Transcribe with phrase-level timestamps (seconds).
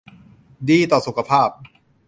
[0.69, 1.49] ดีต่อสุขภาพ